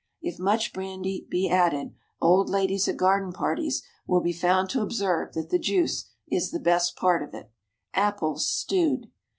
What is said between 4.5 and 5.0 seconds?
to